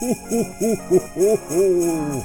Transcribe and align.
Ho, 0.00 0.14
ho, 0.30 0.44
ho, 0.58 0.74
ho, 0.88 0.98
ho, 1.14 1.36
ho. 1.48 2.22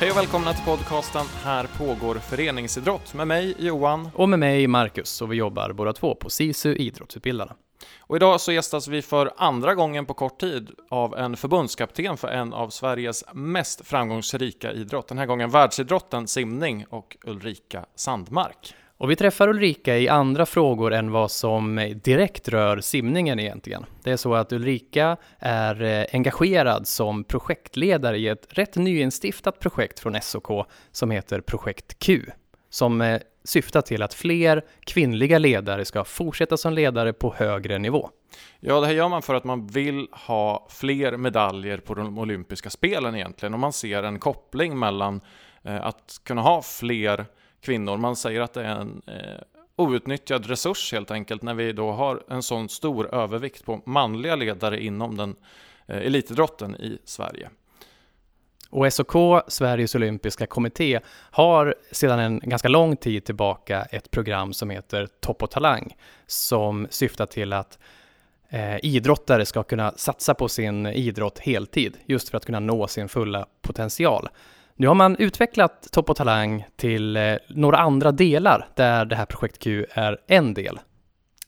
Hej 0.00 0.10
och 0.10 0.16
välkomna 0.16 0.52
till 0.52 0.64
podcasten 0.64 1.26
Här 1.42 1.66
pågår 1.78 2.14
föreningsidrott 2.14 3.14
med 3.14 3.26
mig 3.26 3.54
Johan. 3.58 4.08
Och 4.14 4.28
med 4.28 4.38
mig 4.38 4.66
Marcus, 4.66 5.22
och 5.22 5.32
vi 5.32 5.36
jobbar 5.36 5.72
båda 5.72 5.92
två 5.92 6.14
på 6.14 6.30
SISU 6.30 6.74
Idrottsutbildarna. 6.74 7.54
Och 8.06 8.16
idag 8.16 8.40
så 8.40 8.52
gästas 8.52 8.88
vi 8.88 9.02
för 9.02 9.32
andra 9.36 9.74
gången 9.74 10.06
på 10.06 10.14
kort 10.14 10.40
tid 10.40 10.70
av 10.90 11.18
en 11.18 11.36
förbundskapten 11.36 12.16
för 12.16 12.28
en 12.28 12.52
av 12.52 12.70
Sveriges 12.70 13.24
mest 13.32 13.86
framgångsrika 13.86 14.72
idrott. 14.72 15.08
Den 15.08 15.18
här 15.18 15.26
gången 15.26 15.50
världsidrotten 15.50 16.26
simning 16.26 16.86
och 16.90 17.16
Ulrika 17.24 17.84
Sandmark. 17.94 18.74
Och 18.96 19.10
vi 19.10 19.16
träffar 19.16 19.48
Ulrika 19.48 19.98
i 19.98 20.08
andra 20.08 20.46
frågor 20.46 20.92
än 20.92 21.10
vad 21.10 21.30
som 21.30 21.92
direkt 22.04 22.48
rör 22.48 22.80
simningen 22.80 23.40
egentligen. 23.40 23.86
Det 24.02 24.10
är 24.10 24.16
så 24.16 24.34
att 24.34 24.52
Ulrika 24.52 25.16
är 25.38 25.82
eh, 25.82 26.06
engagerad 26.12 26.86
som 26.86 27.24
projektledare 27.24 28.18
i 28.18 28.28
ett 28.28 28.46
rätt 28.48 28.76
nyinstiftat 28.76 29.60
projekt 29.60 30.00
från 30.00 30.20
SOK 30.22 30.66
som 30.92 31.10
heter 31.10 31.40
Projekt 31.40 31.98
Q, 31.98 32.22
som 32.74 33.00
eh, 33.00 33.20
syftar 33.44 33.80
till 33.80 34.02
att 34.02 34.14
fler 34.14 34.64
kvinnliga 34.80 35.38
ledare 35.38 35.84
ska 35.84 36.04
fortsätta 36.04 36.56
som 36.56 36.72
ledare 36.72 37.12
på 37.12 37.34
högre 37.34 37.78
nivå. 37.78 38.10
Ja, 38.60 38.80
det 38.80 38.86
här 38.86 38.94
gör 38.94 39.08
man 39.08 39.22
för 39.22 39.34
att 39.34 39.44
man 39.44 39.66
vill 39.66 40.08
ha 40.12 40.66
fler 40.70 41.16
medaljer 41.16 41.78
på 41.78 41.94
de 41.94 42.18
olympiska 42.18 42.70
spelen 42.70 43.14
egentligen, 43.14 43.54
och 43.54 43.60
man 43.60 43.72
ser 43.72 44.02
en 44.02 44.18
koppling 44.18 44.78
mellan 44.78 45.20
eh, 45.62 45.86
att 45.86 46.20
kunna 46.24 46.42
ha 46.42 46.62
fler 46.62 47.26
kvinnor. 47.60 47.96
Man 47.96 48.16
säger 48.16 48.40
att 48.40 48.52
det 48.52 48.64
är 48.64 48.76
en 48.76 49.02
eh, 49.06 49.40
outnyttjad 49.76 50.46
resurs 50.46 50.92
helt 50.92 51.10
enkelt 51.10 51.42
när 51.42 51.54
vi 51.54 51.72
då 51.72 51.92
har 51.92 52.22
en 52.28 52.42
sån 52.42 52.68
stor 52.68 53.14
övervikt 53.14 53.64
på 53.64 53.80
manliga 53.86 54.36
ledare 54.36 54.82
inom 54.82 55.16
den 55.16 55.36
elitidrotten 55.86 56.76
i 56.76 56.98
Sverige. 57.04 57.50
Och 58.74 58.92
SOK, 58.92 59.42
Sveriges 59.48 59.94
olympiska 59.94 60.46
kommitté, 60.46 61.00
har 61.30 61.74
sedan 61.92 62.18
en 62.18 62.38
ganska 62.38 62.68
lång 62.68 62.96
tid 62.96 63.24
tillbaka 63.24 63.82
ett 63.82 64.10
program 64.10 64.52
som 64.52 64.70
heter 64.70 65.08
Topp 65.20 65.42
och 65.42 65.50
talang, 65.50 65.96
som 66.26 66.86
syftar 66.90 67.26
till 67.26 67.52
att 67.52 67.78
eh, 68.48 68.76
idrottare 68.82 69.46
ska 69.46 69.62
kunna 69.62 69.92
satsa 69.96 70.34
på 70.34 70.48
sin 70.48 70.86
idrott 70.86 71.38
heltid, 71.38 71.96
just 72.06 72.28
för 72.28 72.36
att 72.36 72.46
kunna 72.46 72.60
nå 72.60 72.86
sin 72.86 73.08
fulla 73.08 73.46
potential. 73.62 74.28
Nu 74.76 74.86
har 74.86 74.94
man 74.94 75.16
utvecklat 75.16 75.92
Topp 75.92 76.10
och 76.10 76.16
Talang 76.16 76.66
till 76.76 77.16
eh, 77.16 77.34
några 77.48 77.78
andra 77.78 78.12
delar 78.12 78.68
där 78.74 79.04
det 79.04 79.16
här 79.16 79.26
projekt 79.26 79.58
Q 79.58 79.86
är 79.90 80.18
en 80.26 80.54
del. 80.54 80.78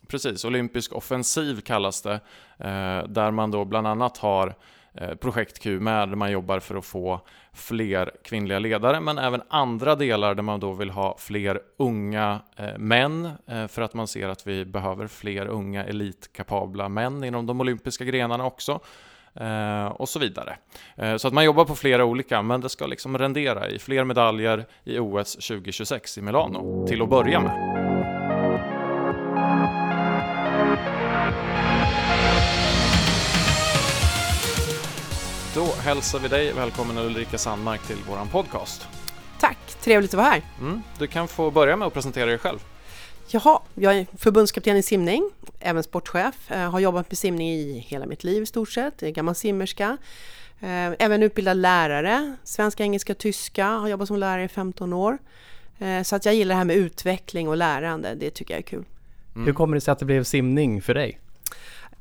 Precis, 0.09 0.45
olympisk 0.45 0.93
offensiv 0.93 1.61
kallas 1.61 2.03
det, 2.03 2.21
eh, 2.59 3.09
där 3.09 3.31
man 3.31 3.51
då 3.51 3.65
bland 3.65 3.87
annat 3.87 4.19
har 4.19 4.55
Eh, 5.01 5.15
projekt 5.15 5.59
Q 5.59 5.81
med, 5.81 6.09
där 6.09 6.17
man 6.17 6.31
jobbar 6.31 6.61
för 6.61 6.75
att 6.75 6.85
få 6.85 7.21
fler 7.53 8.11
kvinnliga 8.25 8.59
ledare, 8.59 9.01
men 9.01 9.19
även 9.19 9.43
andra 9.49 9.95
delar 9.95 10.35
där 10.35 10.43
man 10.43 10.61
då 10.61 10.73
vill 10.73 10.91
ha 10.91 11.17
fler 11.19 11.61
unga 11.77 12.41
eh, 12.57 12.79
män, 12.79 13.31
eh, 13.47 13.67
för 13.67 13.83
att 13.83 13.95
man 13.95 14.09
ser 14.09 14.29
att 14.29 14.47
vi 14.47 14.65
behöver 14.65 15.07
fler 15.07 15.47
unga 15.47 15.85
elitkapabla 15.85 16.89
män 16.89 17.25
inom 17.25 17.47
de 17.47 17.61
olympiska 17.61 18.05
grenarna 18.05 18.47
också. 18.47 18.81
Eh, 19.35 19.87
och 19.87 20.09
så 20.09 20.19
vidare. 20.19 20.57
Eh, 20.97 21.17
så 21.17 21.29
att 21.29 21.35
man 21.35 21.45
jobbar 21.45 21.65
på 21.65 21.75
flera 21.75 22.05
olika, 22.05 22.43
men 22.43 22.61
det 22.61 22.69
ska 22.69 22.87
liksom 22.87 23.19
rendera 23.19 23.69
i 23.69 23.79
fler 23.79 24.05
medaljer 24.05 24.67
i 24.85 24.99
OS 24.99 25.33
2026 25.33 26.19
i 26.19 26.23
Milano, 26.23 26.87
till 26.87 27.03
att 27.03 27.09
börja 27.09 27.41
med. 27.41 27.76
Då 35.57 35.65
hälsar 35.65 36.19
vi 36.19 36.29
dig 36.29 36.53
välkommen 36.53 36.99
Ulrika 36.99 37.39
Sandmark 37.39 37.83
till 37.87 37.97
vår 38.09 38.31
podcast. 38.33 38.89
Tack, 39.41 39.59
trevligt 39.81 40.11
att 40.11 40.19
vara 40.19 40.27
här. 40.27 40.43
Mm, 40.61 40.83
du 40.99 41.07
kan 41.07 41.29
få 41.29 41.51
börja 41.51 41.77
med 41.77 41.87
att 41.89 41.95
presentera 41.95 42.27
dig 42.27 42.39
själv. 42.39 42.59
Jaha, 43.29 43.61
jag 43.75 43.97
är 43.97 44.07
förbundskapten 44.17 44.77
i 44.77 44.83
simning, 44.83 45.31
även 45.61 45.83
sportchef. 45.83 46.35
Jag 46.49 46.71
har 46.71 46.81
jobbat 46.81 47.11
med 47.11 47.19
simning 47.19 47.49
i 47.53 47.79
hela 47.79 48.07
mitt 48.07 48.25
liv 48.25 48.43
i 48.43 48.47
stort 48.47 48.71
sett. 48.71 48.95
Jag 48.99 49.09
är 49.09 49.15
gammal 49.15 49.35
simmerska. 49.35 49.97
Eh, 50.61 50.93
även 50.99 51.23
utbildad 51.23 51.57
lärare, 51.57 52.37
svenska, 52.45 52.83
engelska, 52.83 53.15
tyska. 53.15 53.67
Har 53.67 53.89
jobbat 53.89 54.09
som 54.09 54.17
lärare 54.17 54.45
i 54.45 54.49
15 54.49 54.93
år. 54.93 55.19
Eh, 55.79 56.03
så 56.03 56.17
att 56.17 56.25
jag 56.25 56.35
gillar 56.35 56.55
det 56.55 56.59
här 56.59 56.65
med 56.65 56.77
utveckling 56.77 57.49
och 57.49 57.57
lärande. 57.57 58.15
Det 58.15 58.31
tycker 58.31 58.55
jag 58.55 58.59
är 58.59 58.67
kul. 58.67 58.85
Mm. 59.35 59.47
Hur 59.47 59.53
kommer 59.53 59.75
det 59.75 59.81
sig 59.81 59.93
att 59.93 59.99
det 59.99 60.05
blev 60.05 60.25
simning 60.25 60.83
för 60.83 60.95
dig? 60.95 61.21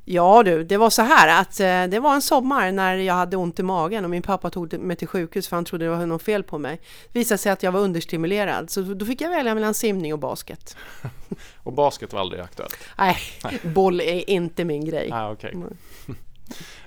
Ja 0.08 0.44
du, 0.44 0.64
det 0.64 0.78
var 0.78 0.90
så 0.90 1.02
här 1.02 1.42
att 1.42 1.60
eh, 1.60 1.84
det 1.92 2.00
var 2.00 2.16
en 2.16 2.22
sommar 2.22 2.72
när 2.72 2.96
jag 2.96 3.14
hade 3.14 3.38
ont 3.38 3.60
i 3.60 3.64
magen 3.64 4.04
och 4.04 4.10
min 4.10 4.22
pappa 4.22 4.50
tog 4.50 4.80
mig 4.80 4.96
till 4.96 5.08
sjukhus 5.08 5.48
för 5.48 5.58
han 5.58 5.66
trodde 5.66 5.86
det 5.86 5.92
var 5.92 6.06
något 6.06 6.24
fel 6.24 6.44
på 6.44 6.58
mig. 6.58 6.82
Det 7.12 7.20
visade 7.20 7.38
sig 7.38 7.52
att 7.52 7.64
jag 7.64 7.72
var 7.72 7.80
understimulerad 7.80 8.70
så 8.70 8.82
då 8.82 9.06
fick 9.06 9.22
jag 9.22 9.30
välja 9.30 9.56
mellan 9.56 9.74
simning 9.74 10.14
och 10.14 10.20
basket. 10.20 10.78
och 11.64 11.74
basket 11.74 12.14
var 12.14 12.20
aldrig 12.20 12.42
aktuellt? 12.42 12.78
Nej, 12.98 13.18
boll 13.64 14.02
är 14.02 14.30
inte 14.30 14.66
min 14.66 14.86
grej. 14.86 15.10
Ah, 15.14 15.32
okay. 15.32 15.54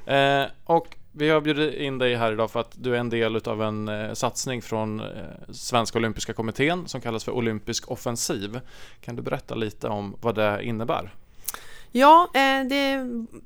eh, 0.17 0.47
och 0.65 0.97
vi 1.13 1.31
har 1.31 1.41
bjudit 1.41 1.75
in 1.75 1.99
dig 1.99 2.15
här 2.15 2.33
idag 2.33 2.51
för 2.51 2.61
att 2.61 2.73
du 2.75 2.95
är 2.95 3.01
en 3.01 3.11
del 3.11 3.37
av 3.37 3.63
en 3.63 3.89
eh, 3.89 4.13
satsning 4.13 4.63
från 4.63 5.01
eh, 5.01 5.07
Svenska 5.51 5.99
Olympiska 5.99 6.33
Kommittén 6.33 6.89
som 6.89 7.01
kallas 7.01 7.25
för 7.25 7.33
Olympisk 7.33 7.91
offensiv. 7.91 8.61
Kan 9.01 9.17
du 9.17 9.23
berätta 9.23 9.55
lite 9.55 9.89
om 9.89 10.17
vad 10.21 10.35
det 10.35 10.65
innebär? 10.65 11.15
Ja, 11.93 12.31
eh, 12.35 12.69
det 12.69 12.99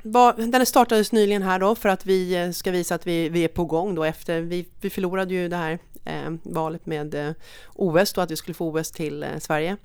var, 0.02 0.32
den 0.32 0.66
startades 0.66 1.12
nyligen 1.12 1.42
här 1.42 1.58
då 1.58 1.74
för 1.74 1.88
att 1.88 2.06
vi 2.06 2.34
eh, 2.34 2.50
ska 2.50 2.70
visa 2.70 2.94
att 2.94 3.06
vi, 3.06 3.28
vi 3.28 3.44
är 3.44 3.48
på 3.48 3.64
gång 3.64 3.94
då 3.94 4.04
efter, 4.04 4.40
vi, 4.40 4.68
vi 4.80 4.90
förlorade 4.90 5.34
ju 5.34 5.48
det 5.48 5.56
här 5.56 5.78
eh, 6.04 6.30
valet 6.42 6.86
med 6.86 7.14
eh, 7.14 7.32
OS 7.74 8.12
då, 8.12 8.20
att 8.20 8.30
vi 8.30 8.36
skulle 8.36 8.54
få 8.54 8.78
OS 8.78 8.90
till 8.90 9.22
eh, 9.22 9.38
Sverige. 9.38 9.76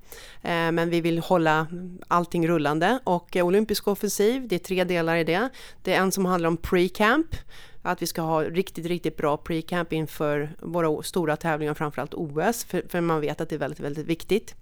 Eh, 0.42 0.72
men 0.72 0.90
vi 0.90 1.00
vill 1.00 1.18
hålla 1.18 1.66
allting 2.08 2.48
rullande 2.48 2.98
och 3.04 3.36
eh, 3.36 3.46
olympisk 3.46 3.88
offensiv, 3.88 4.48
det 4.48 4.54
är 4.54 4.58
tre 4.58 4.84
delar 4.84 5.16
i 5.16 5.24
det. 5.24 5.48
Det 5.82 5.94
är 5.94 6.00
en 6.00 6.12
som 6.12 6.24
handlar 6.24 6.48
om 6.48 6.56
pre-camp, 6.56 7.36
att 7.82 8.02
vi 8.02 8.06
ska 8.06 8.22
ha 8.22 8.42
riktigt, 8.42 8.86
riktigt 8.86 9.16
bra 9.16 9.36
pre-camp 9.36 9.92
inför 9.92 10.50
våra 10.60 11.02
stora 11.02 11.36
tävlingar, 11.36 11.74
framförallt 11.74 12.14
OS, 12.14 12.64
för, 12.64 12.82
för 12.88 13.00
man 13.00 13.20
vet 13.20 13.40
att 13.40 13.48
det 13.48 13.54
är 13.54 13.58
väldigt, 13.58 13.80
väldigt 13.80 14.06
viktigt. 14.06 14.54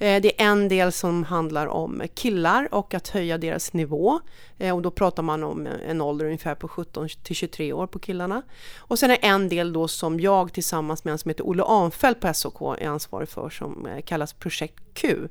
Eh, 0.00 0.22
det 0.22 0.40
är 0.40 0.46
en 0.46 0.68
del 0.68 0.92
som 0.92 1.24
handlar 1.24 1.66
om 1.66 2.02
killar 2.14 2.74
och 2.74 2.94
att 2.94 3.08
höja 3.08 3.38
deras 3.38 3.72
nivå. 3.72 4.20
Eh, 4.58 4.76
och 4.76 4.82
då 4.82 4.90
pratar 4.90 5.22
man 5.22 5.44
om 5.44 5.68
en 5.88 6.00
ålder 6.00 6.24
ungefär 6.24 6.54
på 6.54 6.68
17 6.68 7.08
till 7.22 7.36
23 7.36 7.72
år 7.72 7.86
på 7.86 7.98
killarna. 7.98 8.42
Och 8.76 8.98
sen 8.98 9.10
är 9.10 9.18
en 9.22 9.48
del 9.48 9.72
då 9.72 9.88
som 9.88 10.20
jag 10.20 10.52
tillsammans 10.52 11.04
med 11.04 11.12
en 11.12 11.18
som 11.18 11.28
heter 11.28 11.48
Olle 11.48 11.64
Anfeldt 11.64 12.20
på 12.20 12.34
SOK 12.34 12.60
är 12.60 12.88
ansvarig 12.88 13.28
för 13.28 13.50
som 13.50 13.86
eh, 13.86 14.02
kallas 14.02 14.32
Projekt 14.32 14.82
Q. 14.94 15.28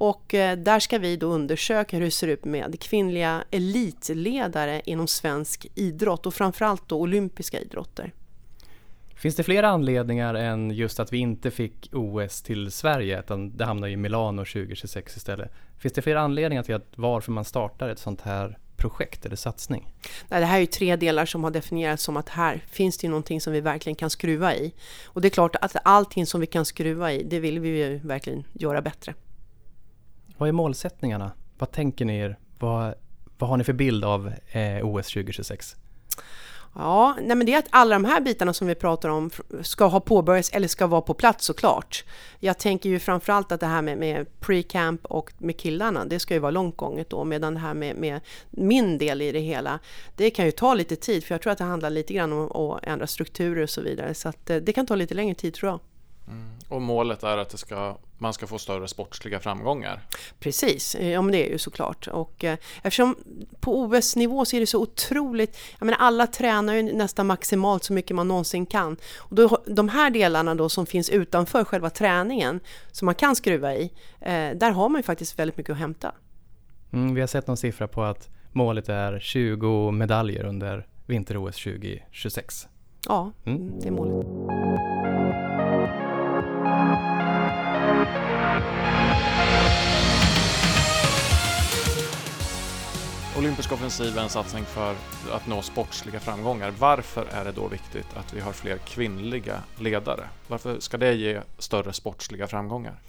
Och 0.00 0.24
där 0.58 0.80
ska 0.80 0.98
vi 0.98 1.16
då 1.16 1.26
undersöka 1.26 1.96
hur 1.96 2.04
det 2.04 2.10
ser 2.10 2.28
ut 2.28 2.44
med 2.44 2.80
kvinnliga 2.80 3.44
elitledare 3.50 4.82
inom 4.84 5.06
svensk 5.06 5.66
idrott 5.74 6.26
och 6.26 6.34
framförallt 6.34 6.88
då 6.88 7.00
olympiska 7.00 7.60
idrotter. 7.60 8.12
Finns 9.18 9.36
det 9.36 9.42
fler 9.42 9.62
anledningar 9.62 10.34
än 10.34 10.70
just 10.70 11.00
att 11.00 11.12
vi 11.12 11.18
inte 11.18 11.50
fick 11.50 11.90
OS 11.92 12.42
till 12.42 12.70
Sverige, 12.70 13.20
utan 13.20 13.56
det 13.56 13.64
hamnar 13.64 13.88
i 13.88 13.96
Milano 13.96 14.44
2026 14.44 15.16
istället? 15.16 15.52
Finns 15.78 15.92
det 15.94 16.02
fler 16.02 16.16
anledningar 16.16 16.62
till 16.62 16.74
att 16.74 16.92
varför 16.94 17.32
man 17.32 17.44
startar 17.44 17.88
ett 17.88 17.98
sånt 17.98 18.20
här 18.20 18.58
projekt 18.76 19.26
eller 19.26 19.36
satsning? 19.36 19.94
Nej, 20.28 20.40
det 20.40 20.46
här 20.46 20.56
är 20.56 20.60
ju 20.60 20.66
tre 20.66 20.96
delar 20.96 21.26
som 21.26 21.44
har 21.44 21.50
definierats 21.50 22.02
som 22.02 22.16
att 22.16 22.28
här 22.28 22.64
finns 22.66 22.98
det 22.98 23.08
någonting 23.08 23.40
som 23.40 23.52
vi 23.52 23.60
verkligen 23.60 23.96
kan 23.96 24.10
skruva 24.10 24.54
i. 24.54 24.74
Och 25.04 25.20
det 25.20 25.28
är 25.28 25.30
klart 25.30 25.56
att 25.56 25.76
allting 25.84 26.26
som 26.26 26.40
vi 26.40 26.46
kan 26.46 26.64
skruva 26.64 27.12
i, 27.12 27.22
det 27.22 27.40
vill 27.40 27.60
vi 27.60 27.68
ju 27.68 27.98
verkligen 27.98 28.44
göra 28.52 28.82
bättre. 28.82 29.14
Vad 30.36 30.48
är 30.48 30.52
målsättningarna? 30.52 31.32
Vad 31.58 31.72
tänker 31.72 32.04
ni 32.04 32.18
er? 32.18 32.38
Vad, 32.58 32.94
vad 33.38 33.50
har 33.50 33.56
ni 33.56 33.64
för 33.64 33.72
bild 33.72 34.04
av 34.04 34.32
eh, 34.48 34.86
OS 34.86 35.06
2026? 35.06 35.76
Ja, 36.74 37.16
nej 37.22 37.36
men 37.36 37.46
det 37.46 37.54
är 37.54 37.58
att 37.58 37.68
alla 37.70 37.94
de 37.94 38.04
här 38.04 38.20
bitarna 38.20 38.52
som 38.52 38.66
vi 38.66 38.74
pratar 38.74 39.08
om 39.08 39.30
ska 39.62 39.86
ha 39.86 40.00
påbörjats 40.00 40.50
eller 40.52 40.68
ska 40.68 40.86
vara 40.86 41.00
på 41.00 41.14
plats 41.14 41.44
såklart. 41.44 42.04
Jag 42.40 42.58
tänker 42.58 42.88
ju 42.90 42.98
framförallt 42.98 43.52
att 43.52 43.60
det 43.60 43.66
här 43.66 43.82
med, 43.82 43.98
med 43.98 44.26
pre-camp 44.40 45.04
och 45.06 45.32
med 45.38 45.56
killarna, 45.56 46.04
det 46.04 46.18
ska 46.18 46.34
ju 46.34 46.40
vara 46.40 46.50
långt 46.50 46.76
gånget 46.76 47.10
då, 47.10 47.24
medan 47.24 47.54
det 47.54 47.60
här 47.60 47.74
med, 47.74 47.96
med, 47.96 48.20
min 48.50 48.98
del 48.98 49.22
i 49.22 49.32
det 49.32 49.38
hela, 49.38 49.78
det 50.16 50.30
kan 50.30 50.44
ju 50.44 50.50
ta 50.50 50.74
lite 50.74 50.96
tid, 50.96 51.24
för 51.24 51.34
jag 51.34 51.42
tror 51.42 51.52
att 51.52 51.58
det 51.58 51.64
handlar 51.64 51.90
lite 51.90 52.14
grann 52.14 52.32
om 52.32 52.72
att 52.72 52.86
ändra 52.86 53.06
strukturer 53.06 53.62
och 53.62 53.70
så 53.70 53.80
vidare, 53.80 54.14
så 54.14 54.28
att 54.28 54.50
eh, 54.50 54.56
det 54.56 54.72
kan 54.72 54.86
ta 54.86 54.94
lite 54.94 55.14
längre 55.14 55.34
tid 55.34 55.54
tror 55.54 55.70
jag. 55.70 55.80
Mm. 56.30 56.48
Och 56.68 56.82
målet 56.82 57.22
är 57.22 57.36
att 57.38 57.50
det 57.50 57.58
ska, 57.58 57.96
man 58.18 58.32
ska 58.32 58.46
få 58.46 58.58
större 58.58 58.88
sportsliga 58.88 59.40
framgångar? 59.40 60.02
Precis, 60.38 60.96
ja 61.00 61.22
men 61.22 61.32
det 61.32 61.46
är 61.46 61.50
ju 61.50 61.58
såklart. 61.58 62.08
Och 62.08 62.44
eh, 62.44 62.58
eftersom 62.82 63.16
på 63.60 63.80
OS-nivå 63.80 64.44
så 64.44 64.56
är 64.56 64.60
det 64.60 64.66
så 64.66 64.82
otroligt, 64.82 65.58
jag 65.78 65.86
menar 65.86 65.98
alla 65.98 66.26
tränar 66.26 66.74
ju 66.74 66.82
nästan 66.82 67.26
maximalt 67.26 67.84
så 67.84 67.92
mycket 67.92 68.16
man 68.16 68.28
någonsin 68.28 68.66
kan. 68.66 68.96
Och 69.18 69.34
då, 69.34 69.62
de 69.66 69.88
här 69.88 70.10
delarna 70.10 70.54
då 70.54 70.68
som 70.68 70.86
finns 70.86 71.10
utanför 71.10 71.64
själva 71.64 71.90
träningen, 71.90 72.60
som 72.92 73.06
man 73.06 73.14
kan 73.14 73.36
skruva 73.36 73.74
i, 73.74 73.92
eh, 74.20 74.50
där 74.54 74.70
har 74.70 74.88
man 74.88 74.98
ju 74.98 75.02
faktiskt 75.02 75.38
väldigt 75.38 75.56
mycket 75.56 75.72
att 75.72 75.78
hämta. 75.78 76.14
Mm, 76.92 77.14
vi 77.14 77.20
har 77.20 77.28
sett 77.28 77.46
någon 77.46 77.56
siffra 77.56 77.88
på 77.88 78.02
att 78.02 78.28
målet 78.52 78.88
är 78.88 79.20
20 79.20 79.90
medaljer 79.90 80.44
under 80.44 80.86
vinter-OS 81.06 81.56
2026. 81.56 82.68
Ja, 83.08 83.32
mm. 83.44 83.80
det 83.80 83.88
är 83.88 83.92
målet. 83.92 84.26
Olympisk 93.38 93.72
offensiv 93.72 94.18
är 94.18 94.22
en 94.22 94.28
satsning 94.28 94.64
för 94.64 94.94
att 95.32 95.46
nå 95.46 95.62
sportsliga 95.62 96.20
framgångar. 96.20 96.70
Varför 96.78 97.26
är 97.30 97.44
det 97.44 97.52
då 97.52 97.68
viktigt 97.68 98.06
att 98.14 98.34
vi 98.34 98.40
har 98.40 98.52
fler 98.52 98.78
kvinnliga 98.78 99.62
ledare? 99.80 100.28
Varför 100.48 100.80
ska 100.80 100.96
det 100.96 101.14
ge 101.14 101.40
större 101.58 101.92
sportsliga 101.92 102.46
framgångar? 102.46 103.00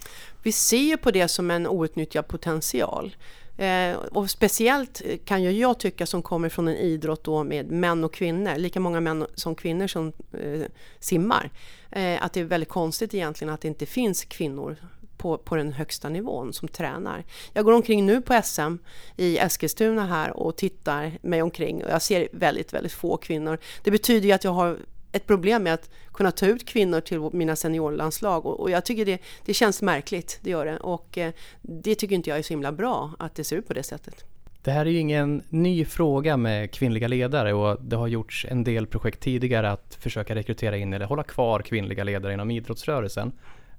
Vi 0.42 0.52
ser 0.52 0.82
ju 0.82 0.96
på 0.96 1.10
det 1.10 1.28
som 1.28 1.50
en 1.50 1.66
outnyttjad 1.66 2.28
potential. 2.28 3.16
Eh, 3.56 3.96
och 3.96 4.30
speciellt 4.30 5.02
kan 5.24 5.42
ju 5.42 5.50
jag 5.50 5.78
tycka 5.78 6.06
som 6.06 6.22
kommer 6.22 6.48
från 6.48 6.68
en 6.68 6.76
idrott 6.76 7.24
då 7.24 7.44
med 7.44 7.70
män 7.70 8.04
och 8.04 8.14
kvinnor, 8.14 8.56
lika 8.56 8.80
många 8.80 9.00
män 9.00 9.26
som 9.34 9.54
kvinnor 9.54 9.86
som 9.86 10.12
eh, 10.32 10.62
simmar, 10.98 11.50
eh, 11.90 12.24
att 12.24 12.32
det 12.32 12.40
är 12.40 12.44
väldigt 12.44 12.68
konstigt 12.68 13.14
egentligen 13.14 13.54
att 13.54 13.60
det 13.60 13.68
inte 13.68 13.86
finns 13.86 14.24
kvinnor 14.24 14.76
på, 15.20 15.38
på 15.38 15.56
den 15.56 15.72
högsta 15.72 16.08
nivån 16.08 16.52
som 16.52 16.68
tränar. 16.68 17.24
Jag 17.52 17.64
går 17.64 17.72
omkring 17.72 18.06
nu 18.06 18.20
på 18.20 18.40
SM 18.44 18.76
i 19.16 19.38
Eskilstuna 19.38 20.06
här 20.06 20.36
och 20.36 20.56
tittar 20.56 21.12
mig 21.22 21.42
omkring 21.42 21.84
och 21.84 21.90
jag 21.90 22.02
ser 22.02 22.28
väldigt, 22.32 22.72
väldigt 22.72 22.92
få 22.92 23.16
kvinnor. 23.16 23.58
Det 23.82 23.90
betyder 23.90 24.26
ju 24.26 24.32
att 24.32 24.44
jag 24.44 24.50
har 24.50 24.78
ett 25.12 25.26
problem 25.26 25.62
med 25.62 25.74
att 25.74 25.90
kunna 26.12 26.30
ta 26.30 26.46
ut 26.46 26.66
kvinnor 26.66 27.00
till 27.00 27.20
mina 27.32 27.56
seniorlandslag 27.56 28.46
och, 28.46 28.60
och 28.60 28.70
jag 28.70 28.84
tycker 28.84 29.06
det, 29.06 29.18
det 29.44 29.54
känns 29.54 29.82
märkligt, 29.82 30.38
det 30.42 30.50
gör 30.50 30.66
det. 30.66 30.76
Och 30.76 31.18
eh, 31.18 31.32
det 31.62 31.94
tycker 31.94 32.14
inte 32.14 32.30
jag 32.30 32.38
är 32.38 32.42
så 32.42 32.52
himla 32.52 32.72
bra 32.72 33.12
att 33.18 33.34
det 33.34 33.44
ser 33.44 33.56
ut 33.56 33.68
på 33.68 33.74
det 33.74 33.82
sättet. 33.82 34.24
Det 34.62 34.70
här 34.70 34.86
är 34.86 34.90
ju 34.90 34.98
ingen 34.98 35.42
ny 35.48 35.84
fråga 35.84 36.36
med 36.36 36.70
kvinnliga 36.70 37.08
ledare 37.08 37.54
och 37.54 37.82
det 37.82 37.96
har 37.96 38.08
gjorts 38.08 38.46
en 38.48 38.64
del 38.64 38.86
projekt 38.86 39.20
tidigare 39.20 39.70
att 39.70 39.94
försöka 40.00 40.34
rekrytera 40.34 40.76
in 40.76 40.92
eller 40.92 41.06
hålla 41.06 41.22
kvar 41.22 41.60
kvinnliga 41.60 42.04
ledare 42.04 42.32
inom 42.32 42.50
idrottsrörelsen. 42.50 43.32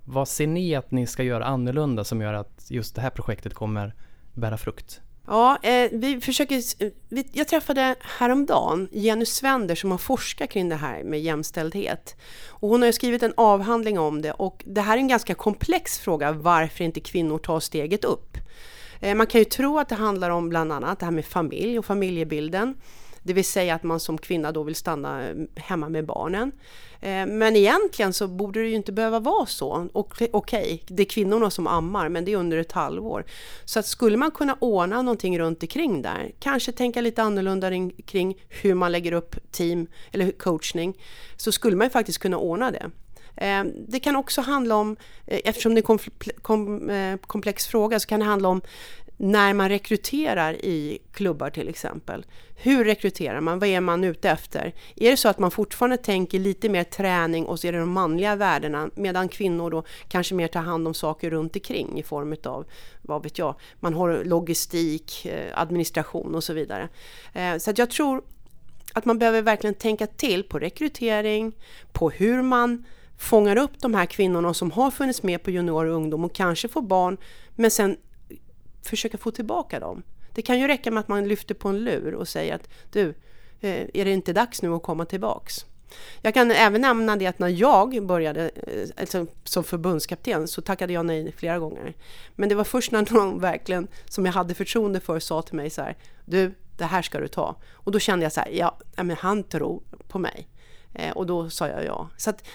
Vad 0.06 0.27
ser 0.27 0.48
ni 0.48 0.75
att 0.75 0.92
ni 0.92 1.07
ska 1.07 1.24
göra 1.24 1.45
annorlunda 1.45 2.03
som 2.03 2.21
gör 2.21 2.33
att 2.33 2.65
just 2.69 2.95
det 2.95 3.01
här 3.01 3.09
projektet 3.09 3.53
kommer 3.53 3.95
bära 4.33 4.57
frukt? 4.57 5.01
Ja, 5.27 5.57
eh, 5.63 5.89
vi 5.92 6.21
försöker, 6.21 6.63
vi, 7.09 7.27
jag 7.31 7.48
träffade 7.48 7.95
häromdagen 8.18 8.89
Jenny 8.92 9.25
Svender 9.25 9.75
som 9.75 9.92
har 9.92 9.98
forskat 9.98 10.50
kring 10.50 10.69
det 10.69 10.75
här 10.75 11.03
med 11.03 11.21
jämställdhet. 11.21 12.15
Och 12.50 12.69
hon 12.69 12.81
har 12.81 12.92
skrivit 12.92 13.24
en 13.24 13.33
avhandling 13.38 14.00
om 14.00 14.21
det 14.21 14.31
och 14.31 14.63
det 14.68 14.81
här 14.81 14.94
är 14.94 14.98
en 14.98 15.07
ganska 15.07 15.33
komplex 15.33 16.00
fråga 16.00 16.31
varför 16.31 16.83
inte 16.83 17.00
kvinnor 17.00 17.38
tar 17.38 17.59
steget 17.59 18.04
upp. 18.06 18.38
Eh, 19.00 19.15
man 19.15 19.27
kan 19.27 19.42
ju 19.42 19.45
tro 19.45 19.80
att 19.80 19.89
det 19.89 19.95
handlar 19.95 20.30
om 20.30 20.50
bland 20.50 20.71
annat 20.71 21.00
det 21.00 21.06
här 21.06 21.13
med 21.13 21.25
familj 21.25 21.80
och 21.80 21.86
familjebilden. 21.86 22.75
Det 23.23 23.33
vill 23.33 23.45
säga 23.45 23.75
att 23.75 23.83
man 23.83 24.00
som 24.00 24.18
kvinna 24.18 24.51
då 24.51 24.63
vill 24.63 24.75
stanna 24.75 25.29
eh, 25.29 25.35
hemma 25.56 25.89
med 25.89 26.06
barnen. 26.06 26.51
Eh, 27.01 27.25
men 27.25 27.56
egentligen 27.56 28.13
så 28.13 28.27
borde 28.27 28.62
det 28.62 28.68
ju 28.68 28.75
inte 28.75 28.91
behöva 28.91 29.19
vara 29.19 29.45
så. 29.45 29.89
Okej, 29.94 30.29
okay, 30.33 30.79
det 30.88 31.03
är 31.03 31.06
kvinnorna 31.06 31.50
som 31.50 31.68
ammar, 31.68 32.09
men 32.09 32.25
det 32.25 32.31
är 32.31 32.38
under 32.38 32.57
ett 32.57 32.71
halvår. 32.71 33.25
Så 33.65 33.79
att 33.79 33.85
skulle 33.85 34.18
man 34.18 34.31
kunna 34.31 34.57
ordna 34.59 35.01
någonting 35.01 35.39
runt 35.39 35.63
omkring 35.63 36.01
där, 36.01 36.31
kanske 36.39 36.71
tänka 36.71 37.01
lite 37.01 37.23
annorlunda 37.23 37.69
kring 38.06 38.35
hur 38.50 38.73
man 38.73 38.91
lägger 38.91 39.12
upp 39.12 39.51
team 39.51 39.88
eller 40.12 40.31
coachning, 40.31 40.97
så 41.38 41.51
skulle 41.51 41.75
man 41.75 41.88
ju 41.88 41.91
faktiskt 41.91 42.19
kunna 42.19 42.38
ordna 42.38 42.71
det. 42.71 42.91
Eh, 43.35 43.63
det 43.88 44.00
kan 44.00 44.15
också 44.15 44.41
handla 44.41 44.75
om, 44.75 44.95
eftersom 45.25 45.75
det 45.75 45.89
är 45.89 45.91
en 46.51 47.18
komplex 47.18 47.68
fråga, 47.68 48.00
så 48.00 48.07
kan 48.07 48.19
det 48.19 48.25
handla 48.25 48.50
om 48.50 48.62
när 49.23 49.53
man 49.53 49.69
rekryterar 49.69 50.53
i 50.53 51.00
klubbar 51.12 51.50
till 51.50 51.69
exempel. 51.69 52.25
Hur 52.56 52.85
rekryterar 52.85 53.41
man? 53.41 53.59
Vad 53.59 53.69
är 53.69 53.81
man 53.81 54.03
ute 54.03 54.29
efter? 54.29 54.73
Är 54.95 55.12
det 55.12 55.18
så 55.18 55.29
att 55.29 55.39
man 55.39 55.51
fortfarande 55.51 55.97
tänker 55.97 56.39
lite 56.39 56.69
mer 56.69 56.83
träning 56.83 57.45
och 57.45 57.59
så 57.59 57.68
är 57.68 57.71
det 57.71 57.79
de 57.79 57.91
manliga 57.91 58.35
värdena 58.35 58.89
medan 58.95 59.29
kvinnor 59.29 59.69
då 59.69 59.83
kanske 60.07 60.35
mer 60.35 60.47
tar 60.47 60.62
hand 60.62 60.88
om 60.88 60.94
saker 60.94 61.29
runt 61.29 61.56
omkring 61.56 62.00
i 62.00 62.03
form 62.03 62.35
av, 62.45 62.65
vad 63.01 63.23
vet 63.23 63.38
jag, 63.38 63.56
man 63.79 63.94
har 63.94 64.23
logistik, 64.23 65.25
eh, 65.25 65.59
administration 65.62 66.35
och 66.35 66.44
så 66.44 66.53
vidare. 66.53 66.89
Eh, 67.33 67.57
så 67.57 67.71
att 67.71 67.77
jag 67.77 67.89
tror 67.89 68.23
att 68.94 69.06
man 69.06 69.19
behöver 69.19 69.41
verkligen 69.41 69.73
tänka 69.73 70.07
till 70.07 70.44
på 70.44 70.59
rekrytering, 70.59 71.56
på 71.91 72.09
hur 72.09 72.41
man 72.41 72.85
fångar 73.18 73.57
upp 73.57 73.81
de 73.81 73.94
här 73.94 74.06
kvinnorna 74.06 74.53
som 74.53 74.71
har 74.71 74.91
funnits 74.91 75.23
med 75.23 75.44
på 75.44 75.51
junior 75.51 75.85
och 75.85 75.95
ungdom 75.95 76.23
och 76.23 76.35
kanske 76.35 76.68
får 76.68 76.81
barn 76.81 77.18
men 77.56 77.71
sen 77.71 77.97
försöka 78.81 79.18
få 79.18 79.31
tillbaka 79.31 79.80
dem. 79.80 80.04
Det 80.33 80.42
kan 80.42 80.60
ju 80.60 80.68
räcka 80.68 80.92
med 80.92 81.00
att 81.00 81.07
man 81.07 81.28
lyfter 81.28 81.56
på 81.56 81.69
en 81.69 81.83
lur 81.83 82.16
och 82.16 82.28
säger 82.28 82.56
att 82.56 82.69
du, 82.92 83.10
eh, 83.60 83.88
är 83.94 84.06
det 84.06 84.12
inte 84.12 84.33
dags 84.33 84.62
nu 84.62 84.74
att 84.74 84.83
komma 84.83 85.06
tillbaks? 85.06 85.66
Jag 86.22 86.33
kan 86.33 86.51
även 86.51 86.81
nämna 86.81 87.16
det 87.16 87.28
att 87.28 87.39
när 87.39 87.48
jag 87.48 88.06
började 88.06 88.50
eh, 88.50 88.89
alltså, 88.98 89.25
som 89.44 89.63
förbundskapten 89.63 90.48
så 90.48 90.62
tackade 90.62 90.94
jag 90.94 91.06
nej 91.06 91.31
flera 91.38 91.60
gånger. 91.60 91.94
Men 92.36 92.50
det 92.50 92.56
var 92.56 92.63
först 92.63 92.92
när 92.92 93.13
någon 93.13 93.39
verkligen, 93.39 93.88
som 94.06 94.25
jag 94.25 94.33
hade 94.33 94.54
förtroende 94.54 95.00
för, 95.00 95.19
sa 95.19 95.42
till 95.42 95.56
mig 95.56 95.69
så 95.69 95.81
här, 95.81 95.98
du, 96.25 96.54
det 96.78 96.86
här 96.86 97.01
ska 97.01 97.19
du 97.19 97.28
ta. 97.28 97.56
Och 97.72 97.92
då 97.92 98.00
kände 98.00 98.25
jag 98.25 98.33
så 98.33 98.42
här, 98.42 98.50
ja, 98.50 98.78
men 98.95 99.16
han 99.19 99.44
tror 99.44 99.83
på 100.07 100.19
mig. 100.19 100.48
Eh, 100.94 101.12
och 101.12 101.25
då 101.25 101.50
sa 101.50 101.68
jag 101.68 101.86
ja. 101.86 102.10
Så 102.18 102.30
att 102.30 102.48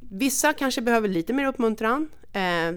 vissa 0.00 0.52
kanske 0.52 0.80
behöver 0.80 1.08
lite 1.08 1.32
mer 1.32 1.46
uppmuntran. 1.46 2.08
Eh, 2.32 2.72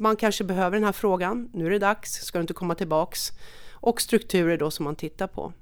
man 0.00 0.16
kanske 0.16 0.44
behöver 0.44 0.76
den 0.76 0.84
här 0.84 0.92
frågan. 0.92 1.50
Nu 1.52 1.66
är 1.66 1.70
det 1.70 1.78
dags, 1.78 2.12
ska 2.12 2.38
du 2.38 2.40
inte 2.40 2.54
komma 2.54 2.74
tillbaks? 2.74 3.32
Och 3.72 4.00
strukturer 4.00 4.58
då 4.58 4.70
som 4.70 4.84
man 4.84 4.96
tittar 4.96 5.26
på. 5.26 5.52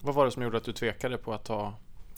Vad 0.00 0.14
var 0.14 0.24
det 0.24 0.30
som 0.30 0.42
gjorde 0.42 0.56
att 0.56 0.64
du 0.64 0.72
tvekade 0.72 1.18
på 1.18 1.32
att 1.32 1.44
ta 1.44 1.74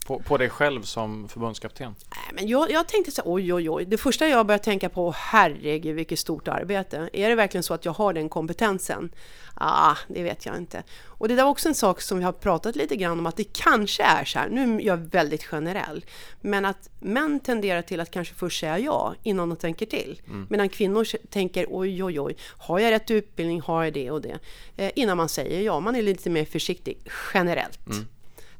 på, 0.09 0.19
på 0.19 0.37
dig 0.37 0.49
själv 0.49 0.81
som 0.81 1.27
förbundskapten? 1.27 1.95
men 2.33 2.47
jag, 2.47 2.71
jag 2.71 2.87
tänkte 2.87 3.11
så 3.11 3.21
oj, 3.25 3.53
oj, 3.53 3.69
oj. 3.69 3.85
Det 3.85 3.97
första 3.97 4.27
jag 4.27 4.45
började 4.45 4.63
tänka 4.63 4.89
på, 4.89 5.13
herregud 5.17 5.95
vilket 5.95 6.19
stort 6.19 6.47
arbete. 6.47 7.09
Är 7.13 7.29
det 7.29 7.35
verkligen 7.35 7.63
så 7.63 7.73
att 7.73 7.85
jag 7.85 7.91
har 7.91 8.13
den 8.13 8.29
kompetensen? 8.29 9.09
Ah, 9.53 9.95
det 10.07 10.23
vet 10.23 10.45
jag 10.45 10.57
inte. 10.57 10.83
Och 11.05 11.27
det 11.27 11.35
där 11.35 11.43
var 11.43 11.51
också 11.51 11.69
en 11.69 11.75
sak 11.75 12.01
som 12.01 12.17
vi 12.17 12.23
har 12.23 12.31
pratat 12.31 12.75
lite 12.75 12.95
grann 12.95 13.19
om, 13.19 13.25
att 13.25 13.37
det 13.37 13.53
kanske 13.53 14.03
är 14.03 14.25
så 14.25 14.39
här, 14.39 14.49
nu 14.49 14.75
är 14.75 14.81
jag 14.85 14.97
väldigt 14.97 15.43
generell, 15.43 16.05
men 16.41 16.65
att 16.65 16.89
män 16.99 17.39
tenderar 17.39 17.81
till 17.81 17.99
att 17.99 18.11
kanske 18.11 18.35
först 18.35 18.59
säga 18.59 18.79
ja 18.79 19.15
innan 19.23 19.49
de 19.49 19.55
tänker 19.55 19.85
till. 19.85 20.21
Mm. 20.27 20.47
Medan 20.49 20.69
kvinnor 20.69 21.07
tänker 21.29 21.65
oj, 21.69 22.03
oj, 22.03 22.19
oj, 22.19 22.37
har 22.57 22.79
jag 22.79 22.91
rätt 22.91 23.11
utbildning, 23.11 23.61
har 23.61 23.83
jag 23.83 23.93
det 23.93 24.11
och 24.11 24.21
det? 24.21 24.39
Eh, 24.77 24.91
innan 24.95 25.17
man 25.17 25.29
säger 25.29 25.61
ja, 25.61 25.79
man 25.79 25.95
är 25.95 26.01
lite 26.01 26.29
mer 26.29 26.45
försiktig 26.45 26.97
generellt. 27.33 27.87
Mm. 27.87 28.07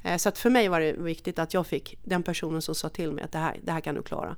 Eh, 0.03 0.17
så 0.17 0.29
att 0.29 0.37
för 0.37 0.49
mig 0.49 0.67
var 0.67 0.79
det 0.79 0.93
viktigt 0.93 1.39
att 1.39 1.53
jag 1.53 1.67
fick 1.67 1.97
den 2.03 2.23
personen 2.23 2.61
som 2.61 2.75
sa 2.75 2.89
till 2.89 3.11
mig 3.11 3.23
att 3.23 3.31
det 3.31 3.37
här, 3.37 3.59
det 3.63 3.71
här 3.71 3.81
kan 3.81 3.95
du 3.95 4.01
klara. 4.01 4.35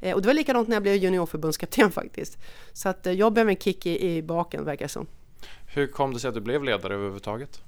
Eh, 0.00 0.14
och 0.14 0.22
det 0.22 0.26
var 0.26 0.34
likadant 0.34 0.68
när 0.68 0.76
jag 0.76 0.82
blev 0.82 0.94
juniorförbundskapten 0.94 1.90
faktiskt. 1.92 2.38
Så 2.72 2.88
att 2.88 3.06
eh, 3.06 3.12
jag 3.12 3.32
behöver 3.32 3.50
en 3.50 3.56
kick 3.56 3.86
i, 3.86 4.16
i 4.16 4.22
baken 4.22 4.64
verkar 4.64 4.84
det 4.84 4.88
som. 4.88 5.06
Hur 5.66 5.86
kom 5.86 6.14
det 6.14 6.20
sig 6.20 6.28
att 6.28 6.34
du 6.34 6.40
blev 6.40 6.64
ledare 6.64 6.94
överhuvudtaget? 6.94 7.62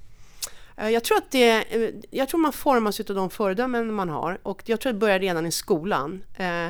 Eh, 0.77 0.89
jag 0.89 1.03
tror 1.03 1.17
att 1.17 1.31
det, 1.31 1.51
eh, 1.51 1.93
jag 2.11 2.29
tror 2.29 2.39
man 2.39 2.53
formas 2.53 2.99
av 2.99 3.15
de 3.15 3.29
föredömen 3.29 3.93
man 3.93 4.09
har 4.09 4.37
och 4.43 4.61
jag 4.65 4.79
tror 4.79 4.89
att 4.89 4.95
det 4.95 4.99
började 4.99 5.25
redan 5.25 5.45
i 5.45 5.51
skolan 5.51 6.23
eh, 6.37 6.67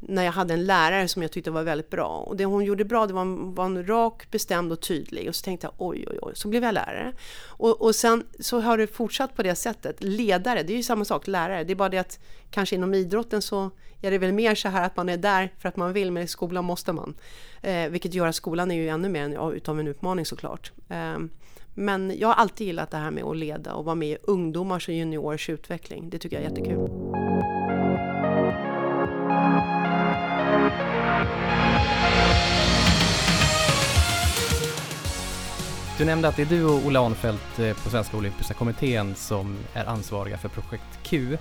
när 0.00 0.22
jag 0.22 0.32
hade 0.32 0.54
en 0.54 0.66
lärare 0.66 1.08
som 1.08 1.22
jag 1.22 1.30
tyckte 1.30 1.50
var 1.50 1.62
väldigt 1.62 1.90
bra. 1.90 2.08
Och 2.08 2.36
det 2.36 2.44
hon 2.44 2.64
gjorde 2.64 2.84
bra, 2.84 3.06
det 3.06 3.12
var, 3.12 3.22
en, 3.22 3.54
var 3.54 3.64
en 3.64 3.86
rak, 3.86 4.30
bestämd 4.30 4.72
och 4.72 4.80
tydlig. 4.80 5.28
Och 5.28 5.34
så 5.34 5.44
tänkte 5.44 5.66
jag 5.66 5.74
oj, 5.78 6.04
oj, 6.10 6.18
oj, 6.22 6.32
så 6.36 6.48
blev 6.48 6.64
jag 6.64 6.74
lärare. 6.74 7.12
Och, 7.46 7.82
och 7.82 7.94
sen 7.94 8.26
så 8.40 8.60
har 8.60 8.78
det 8.78 8.86
fortsatt 8.86 9.36
på 9.36 9.42
det 9.42 9.54
sättet. 9.54 9.96
Ledare, 9.98 10.62
det 10.62 10.72
är 10.72 10.76
ju 10.76 10.82
samma 10.82 11.04
sak, 11.04 11.26
lärare. 11.26 11.64
Det 11.64 11.72
är 11.72 11.74
bara 11.74 11.88
det 11.88 11.98
att 11.98 12.18
kanske 12.50 12.76
inom 12.76 12.94
idrotten 12.94 13.42
så 13.42 13.70
är 14.00 14.10
det 14.10 14.18
väl 14.18 14.32
mer 14.32 14.54
så 14.54 14.68
här 14.68 14.86
att 14.86 14.96
man 14.96 15.08
är 15.08 15.16
där 15.16 15.52
för 15.58 15.68
att 15.68 15.76
man 15.76 15.92
vill, 15.92 16.12
men 16.12 16.22
i 16.22 16.26
skolan 16.28 16.64
måste 16.64 16.92
man. 16.92 17.14
Eh, 17.62 17.88
vilket 17.88 18.14
gör 18.14 18.26
att 18.26 18.34
skolan 18.34 18.70
är 18.70 18.74
ju 18.74 18.88
ännu 18.88 19.08
mer 19.08 19.22
en, 19.22 19.52
utav 19.52 19.80
en 19.80 19.88
utmaning 19.88 20.26
såklart. 20.26 20.72
Eh, 20.88 21.18
men 21.78 22.18
jag 22.18 22.28
har 22.28 22.34
alltid 22.34 22.66
gillat 22.66 22.90
det 22.90 22.96
här 22.96 23.10
med 23.10 23.24
att 23.24 23.36
leda 23.36 23.74
och 23.74 23.84
vara 23.84 23.94
med 23.94 24.08
i 24.08 24.16
ungdomars 24.22 24.88
och 24.88 24.94
juniorers 24.94 25.50
utveckling. 25.50 26.10
Det 26.10 26.18
tycker 26.18 26.36
jag 26.36 26.44
är 26.44 26.48
jättekul. 26.48 26.90
Du 35.98 36.04
nämnde 36.04 36.28
att 36.28 36.36
det 36.36 36.42
är 36.42 36.46
du 36.46 36.64
och 36.64 36.86
Ola 36.86 37.00
Arnfelt 37.00 37.58
eh, 37.58 37.72
på 37.84 37.90
Svenska 37.90 38.16
Olympiska 38.16 38.54
Kommittén 38.54 39.14
som 39.14 39.56
är 39.74 39.84
ansvariga 39.84 40.38
för 40.38 40.48
projekt 40.48 41.02
Q. 41.02 41.38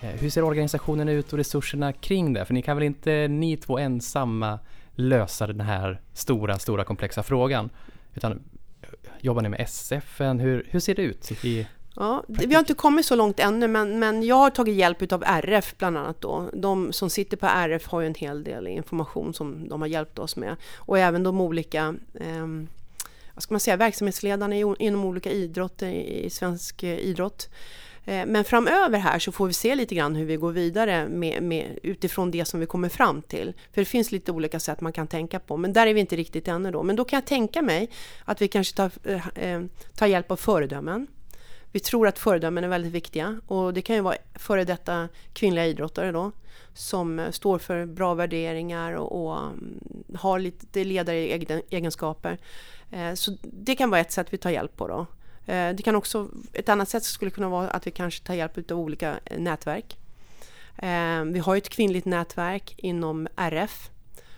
Eh, 0.00 0.08
hur 0.08 0.30
ser 0.30 0.44
organisationen 0.44 1.08
ut 1.08 1.32
och 1.32 1.38
resurserna 1.38 1.92
kring 1.92 2.32
det? 2.32 2.44
För 2.44 2.54
ni 2.54 2.62
kan 2.62 2.76
väl 2.76 2.84
inte 2.84 3.28
ni 3.28 3.56
två 3.56 3.78
ensamma 3.78 4.58
lösa 4.94 5.46
den 5.46 5.60
här 5.60 6.00
stora, 6.12 6.58
stora 6.58 6.84
komplexa 6.84 7.22
frågan? 7.22 7.70
Utan 8.14 8.42
jobbar 9.20 9.42
ni 9.42 9.48
med 9.48 9.60
SF? 9.60 10.20
Hur, 10.20 10.66
hur 10.70 10.80
ser 10.80 10.94
det 10.94 11.02
ut? 11.02 11.44
I 11.44 11.66
Ja, 11.96 12.24
vi 12.28 12.54
har 12.54 12.60
inte 12.60 12.74
kommit 12.74 13.06
så 13.06 13.16
långt 13.16 13.40
ännu, 13.40 13.68
men, 13.68 13.98
men 13.98 14.22
jag 14.22 14.36
har 14.36 14.50
tagit 14.50 14.74
hjälp 14.74 15.12
av 15.12 15.24
RF 15.26 15.74
bland 15.78 15.98
annat. 15.98 16.20
Då. 16.20 16.50
De 16.52 16.92
som 16.92 17.10
sitter 17.10 17.36
på 17.36 17.46
RF 17.46 17.86
har 17.86 18.00
ju 18.00 18.06
en 18.06 18.14
hel 18.14 18.44
del 18.44 18.66
information 18.66 19.34
som 19.34 19.68
de 19.68 19.80
har 19.80 19.88
hjälpt 19.88 20.18
oss 20.18 20.36
med. 20.36 20.56
Och 20.76 20.98
även 20.98 21.22
de 21.22 21.40
olika 21.40 21.94
eh, 22.14 22.46
vad 23.34 23.42
ska 23.42 23.54
man 23.54 23.60
säga, 23.60 23.76
verksamhetsledarna 23.76 24.56
inom 24.78 25.04
olika 25.04 25.30
idrotter 25.30 25.90
i 25.90 26.30
svensk 26.30 26.82
eh, 26.82 26.98
idrott. 26.98 27.48
Eh, 28.04 28.26
men 28.26 28.44
framöver 28.44 28.98
här 28.98 29.18
så 29.18 29.32
får 29.32 29.46
vi 29.46 29.52
se 29.52 29.74
lite 29.74 29.94
grann 29.94 30.14
hur 30.14 30.24
vi 30.24 30.36
går 30.36 30.52
vidare 30.52 31.08
med, 31.08 31.42
med, 31.42 31.78
utifrån 31.82 32.30
det 32.30 32.44
som 32.44 32.60
vi 32.60 32.66
kommer 32.66 32.88
fram 32.88 33.22
till. 33.22 33.52
För 33.72 33.80
det 33.80 33.84
finns 33.84 34.12
lite 34.12 34.32
olika 34.32 34.60
sätt 34.60 34.80
man 34.80 34.92
kan 34.92 35.06
tänka 35.06 35.40
på, 35.40 35.56
men 35.56 35.72
där 35.72 35.86
är 35.86 35.94
vi 35.94 36.00
inte 36.00 36.16
riktigt 36.16 36.48
ännu 36.48 36.70
då. 36.70 36.82
Men 36.82 36.96
då 36.96 37.04
kan 37.04 37.16
jag 37.16 37.26
tänka 37.26 37.62
mig 37.62 37.90
att 38.24 38.42
vi 38.42 38.48
kanske 38.48 38.76
tar, 38.76 38.90
eh, 39.04 39.28
eh 39.34 39.62
tar 39.96 40.06
hjälp 40.06 40.30
av 40.30 40.36
föredömen. 40.36 41.06
Vi 41.72 41.80
tror 41.80 42.08
att 42.08 42.18
föredömen 42.18 42.64
är 42.64 42.68
väldigt 42.68 42.92
viktiga 42.92 43.40
och 43.46 43.74
det 43.74 43.82
kan 43.82 43.96
ju 43.96 44.02
vara 44.02 44.16
före 44.34 44.64
detta 44.64 45.08
kvinnliga 45.32 45.66
idrottare 45.66 46.12
då 46.12 46.32
som 46.74 47.18
eh, 47.18 47.30
står 47.30 47.58
för 47.58 47.86
bra 47.86 48.14
värderingar 48.14 48.92
och, 48.92 49.24
och 49.24 49.38
mm, 49.38 49.80
har 50.14 50.38
lite 50.38 50.84
ledaregenskaper. 50.84 52.38
Eh, 52.90 53.14
så 53.14 53.36
det 53.42 53.74
kan 53.74 53.90
vara 53.90 54.00
ett 54.00 54.12
sätt 54.12 54.26
vi 54.30 54.38
tar 54.38 54.50
hjälp 54.50 54.76
på 54.76 54.88
då. 54.88 55.06
Eh, 55.46 55.74
det 55.74 55.82
kan 55.82 55.96
också, 55.96 56.28
ett 56.52 56.68
annat 56.68 56.88
sätt 56.88 57.04
skulle 57.04 57.30
kunna 57.30 57.48
vara 57.48 57.68
att 57.68 57.86
vi 57.86 57.90
kanske 57.90 58.24
tar 58.24 58.34
hjälp 58.34 58.70
av 58.70 58.78
olika 58.78 59.20
eh, 59.24 59.38
nätverk. 59.38 59.98
Eh, 60.78 61.24
vi 61.24 61.38
har 61.38 61.56
ett 61.56 61.68
kvinnligt 61.68 62.06
nätverk 62.06 62.74
inom 62.78 63.28
RF 63.36 63.90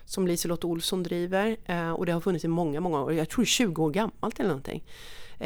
som 0.05 0.27
Liselott 0.27 0.65
Olsson 0.65 1.03
driver 1.03 1.57
och 1.97 2.07
det 2.07 2.13
har 2.13 2.21
funnits 2.21 2.45
i 2.45 2.49
många, 2.49 2.81
många 2.81 3.03
år. 3.03 3.13
Jag 3.13 3.29
tror 3.29 3.45
20 3.45 3.85
år 3.85 3.91
gammalt 3.91 4.41
eller 4.41 4.49
någonting. 4.49 4.85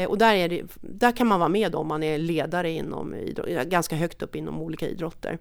Och 0.09 0.19
där, 0.19 0.35
är 0.35 0.49
det, 0.49 0.63
där 0.81 1.13
kan 1.13 1.27
man 1.27 1.41
vara 1.41 1.49
med 1.49 1.75
om 1.75 1.89
man 1.89 2.03
är 2.03 2.19
ledare 2.19 2.71
inom 2.71 3.15
idrott, 3.15 3.49
ganska 3.49 3.97
högt 3.97 4.23
upp 4.23 4.37
inom 4.37 4.61
olika 4.61 4.89
idrotter. 4.89 5.39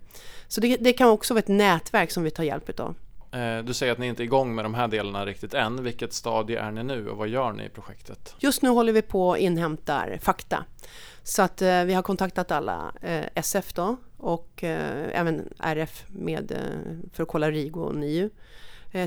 Så 0.47 0.61
det, 0.61 0.77
det 0.77 0.93
kan 0.93 1.09
också 1.09 1.33
vara 1.33 1.39
ett 1.39 1.47
nätverk 1.47 2.11
som 2.11 2.23
vi 2.23 2.31
tar 2.31 2.43
hjälp 2.43 2.79
av. 2.79 2.95
Eh, 3.31 3.57
du 3.63 3.73
säger 3.73 3.91
att 3.91 3.97
ni 3.97 4.07
inte 4.07 4.23
är 4.23 4.25
igång 4.25 4.55
med 4.55 4.65
de 4.65 4.73
här 4.73 4.87
delarna 4.87 5.25
riktigt 5.25 5.53
än. 5.53 5.83
Vilket 5.83 6.13
stadie 6.13 6.59
är 6.59 6.71
ni 6.71 6.83
nu 6.83 7.09
och 7.09 7.17
vad 7.17 7.27
gör 7.27 7.51
ni 7.51 7.65
i 7.65 7.69
projektet? 7.69 8.35
Just 8.39 8.61
nu 8.61 8.69
håller 8.69 8.93
vi 8.93 9.01
på 9.01 9.29
och 9.29 9.37
inhämtar 9.37 10.19
fakta. 10.21 10.65
Så 11.23 11.41
att 11.41 11.61
eh, 11.61 11.83
vi 11.83 11.93
har 11.93 12.01
kontaktat 12.01 12.51
alla 12.51 12.91
eh, 13.01 13.25
SF 13.35 13.73
då 13.73 13.97
och 14.17 14.63
även 14.63 15.53
RF 15.59 16.03
med, 16.07 16.57
för 17.13 17.23
att 17.23 17.29
kolla 17.29 17.51
RIGO 17.51 17.81
och 17.81 17.95
NIU. 17.95 18.29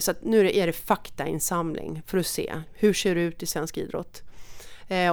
Så 0.00 0.10
att 0.10 0.24
nu 0.24 0.50
är 0.50 0.66
det 0.66 0.72
faktainsamling 0.72 2.02
för 2.06 2.18
att 2.18 2.26
se 2.26 2.54
hur 2.72 2.92
ser 2.92 3.14
det 3.14 3.20
ut 3.20 3.42
i 3.42 3.46
svensk 3.46 3.78
idrott. 3.78 4.22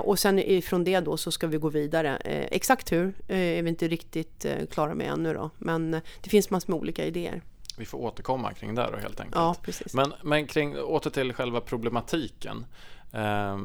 och 0.03 0.19
sen 0.19 0.39
ifrån 0.39 0.83
det 0.83 0.99
då 0.99 1.17
så 1.17 1.31
ska 1.31 1.47
vi 1.47 1.57
gå 1.57 1.69
vidare. 1.69 2.17
exakt 2.51 2.91
hur 2.91 3.13
är 3.27 3.63
vi 3.63 3.69
inte 3.69 3.87
riktigt 3.87 4.45
klara 4.71 4.95
med 4.95 5.11
ännu 5.11 5.33
då, 5.33 5.49
men 5.57 5.91
det 6.21 6.29
finns 6.29 6.49
massor 6.49 6.71
med 6.71 6.79
olika 6.79 7.05
idéer 7.05 7.41
vi 7.77 7.85
får 7.85 7.97
återkomma 7.97 8.53
kring 8.53 8.75
det 8.75 8.89
då 8.91 8.97
helt 8.97 9.19
enkelt. 9.19 9.35
Ja, 9.35 9.55
precis. 9.61 9.93
Men, 9.93 10.13
men 10.23 10.47
kring, 10.47 10.77
åter 10.77 11.09
till 11.09 11.33
själva 11.33 11.61
problematiken. 11.61 12.65
Eh, 13.13 13.57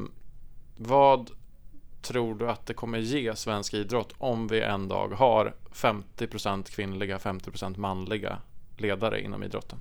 vad 0.77 1.29
tror 2.01 2.35
du 2.35 2.49
att 2.49 2.65
det 2.65 2.73
kommer 2.73 2.97
ge 2.97 3.35
svensk 3.35 3.73
idrott 3.73 4.13
om 4.17 4.47
vi 4.47 4.61
en 4.61 4.87
dag 4.87 5.07
har 5.07 5.53
50% 5.73 6.71
kvinnliga, 6.71 7.17
50% 7.17 7.77
manliga 7.77 8.37
ledare 8.77 9.21
inom 9.21 9.43
idrotten? 9.43 9.79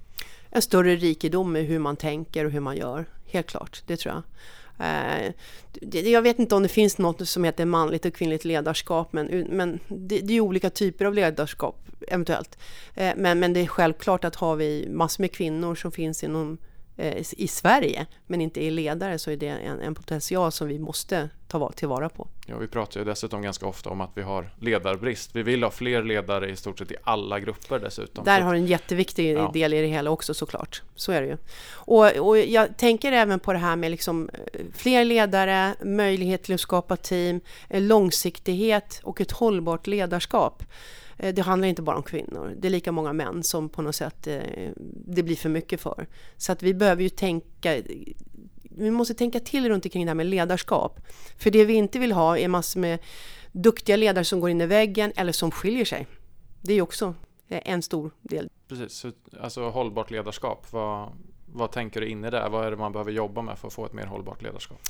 En 0.50 0.62
större 0.62 0.96
rikedom 0.96 1.56
i 1.56 1.62
hur 1.62 1.78
man 1.78 1.96
tänker 1.96 2.44
och 2.44 2.50
hur 2.50 2.60
man 2.60 2.76
gör, 2.76 3.06
helt 3.26 3.46
klart, 3.46 3.82
det 3.86 3.96
tror 3.96 4.14
jag. 4.14 4.22
Eh, 4.86 5.32
jag 5.90 6.22
vet 6.22 6.38
inte 6.38 6.54
om 6.54 6.62
det 6.62 6.68
finns 6.68 6.98
något 6.98 7.28
som 7.28 7.44
heter 7.44 7.64
manligt 7.64 8.04
och 8.04 8.14
kvinnligt 8.14 8.44
ledarskap, 8.44 9.12
men, 9.12 9.46
men 9.48 9.80
det 9.88 10.36
är 10.36 10.40
olika 10.40 10.70
typer 10.70 11.04
av 11.04 11.14
ledarskap 11.14 11.76
eventuellt. 12.08 12.58
Eh, 12.94 13.12
men, 13.16 13.40
men 13.40 13.52
det 13.52 13.60
är 13.60 13.66
självklart 13.66 14.24
att 14.24 14.36
har 14.36 14.56
vi 14.56 14.88
massor 14.90 15.22
med 15.22 15.32
kvinnor 15.32 15.74
som 15.74 15.92
finns 15.92 16.24
inom 16.24 16.58
Eh, 16.96 17.24
i 17.36 17.48
Sverige, 17.48 18.06
men 18.26 18.40
inte 18.40 18.64
är 18.64 18.70
ledare, 18.70 19.18
så 19.18 19.30
är 19.30 19.36
det 19.36 19.48
en, 19.48 19.80
en 19.80 19.94
potential 19.94 20.52
som 20.52 20.68
vi 20.68 20.78
måste 20.78 21.28
ta 21.48 21.72
tillvara 21.72 22.08
på. 22.08 22.28
Ja, 22.46 22.56
vi 22.58 22.68
pratar 22.68 23.00
ju 23.00 23.04
dessutom 23.04 23.42
ganska 23.42 23.66
ofta 23.66 23.90
om 23.90 24.00
att 24.00 24.10
vi 24.14 24.22
har 24.22 24.50
ledarbrist. 24.60 25.30
Vi 25.34 25.42
vill 25.42 25.62
ha 25.62 25.70
fler 25.70 26.02
ledare 26.02 26.50
i 26.50 26.56
stort 26.56 26.78
sett 26.78 26.90
i 26.90 26.96
alla 27.04 27.40
grupper 27.40 27.78
dessutom. 27.78 28.24
Där 28.24 28.40
har 28.40 28.54
en 28.54 28.66
jätteviktig 28.66 29.36
ja. 29.36 29.50
del 29.54 29.74
i 29.74 29.80
det 29.80 29.86
hela 29.86 30.10
också 30.10 30.34
såklart. 30.34 30.82
Så 30.94 31.12
är 31.12 31.22
det 31.22 31.28
ju. 31.28 31.36
Och, 31.72 32.28
och 32.28 32.38
jag 32.38 32.76
tänker 32.76 33.12
även 33.12 33.40
på 33.40 33.52
det 33.52 33.58
här 33.58 33.76
med 33.76 33.90
liksom 33.90 34.30
eh, 34.32 34.60
fler 34.74 35.04
ledare, 35.04 35.74
möjlighet 35.82 36.42
till 36.42 36.54
att 36.54 36.60
skapa 36.60 36.96
team, 36.96 37.40
långsiktighet 37.70 39.00
och 39.04 39.20
ett 39.20 39.32
hållbart 39.32 39.86
ledarskap. 39.86 40.62
Eh, 41.18 41.34
det 41.34 41.42
handlar 41.42 41.68
inte 41.68 41.82
bara 41.82 41.96
om 41.96 42.02
kvinnor. 42.02 42.54
Det 42.58 42.68
är 42.68 42.70
lika 42.70 42.92
många 42.92 43.12
män 43.12 43.42
som 43.42 43.68
på 43.68 43.82
något 43.82 43.94
sätt 43.94 44.26
eh, 44.26 44.70
det 45.06 45.22
blir 45.22 45.36
för 45.36 45.48
mycket 45.48 45.80
för. 45.80 46.06
Så 46.36 46.52
att 46.52 46.62
vi 46.62 46.74
behöver 46.74 47.02
ju 47.02 47.08
tänka 47.08 47.82
vi 48.76 48.90
måste 48.90 49.14
tänka 49.14 49.40
till 49.40 49.68
runt 49.68 49.84
omkring 49.84 50.04
det 50.04 50.10
här 50.10 50.14
med 50.14 50.26
ledarskap. 50.26 51.00
För 51.38 51.50
det 51.50 51.64
vi 51.64 51.74
inte 51.74 51.98
vill 51.98 52.12
ha 52.12 52.38
är 52.38 52.48
massor 52.48 52.80
med 52.80 52.98
duktiga 53.52 53.96
ledare 53.96 54.24
som 54.24 54.40
går 54.40 54.50
in 54.50 54.60
i 54.60 54.66
väggen 54.66 55.12
eller 55.16 55.32
som 55.32 55.50
skiljer 55.50 55.84
sig. 55.84 56.06
Det 56.60 56.74
är 56.74 56.82
också 56.82 57.14
eh, 57.48 57.60
en 57.64 57.82
stor 57.82 58.10
del. 58.20 58.48
Precis, 58.68 59.06
alltså 59.40 59.70
hållbart 59.70 60.10
ledarskap. 60.10 60.66
Vad, 60.70 61.12
vad 61.46 61.72
tänker 61.72 62.00
du 62.00 62.08
in 62.08 62.24
i 62.24 62.30
det? 62.30 62.48
Vad 62.48 62.66
är 62.66 62.70
det 62.70 62.76
man 62.76 62.92
behöver 62.92 63.12
jobba 63.12 63.42
med 63.42 63.58
för 63.58 63.68
att 63.68 63.74
få 63.74 63.86
ett 63.86 63.92
mer 63.92 64.06
hållbart 64.06 64.42
ledarskap? 64.42 64.80